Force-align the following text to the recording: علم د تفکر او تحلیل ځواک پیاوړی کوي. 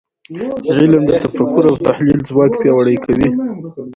علم 0.75 1.03
د 1.09 1.11
تفکر 1.23 1.63
او 1.69 1.75
تحلیل 1.87 2.19
ځواک 2.29 2.51
پیاوړی 2.61 2.97
کوي. 3.05 3.29